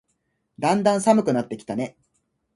[0.57, 1.95] だんだん寒くなってきたね。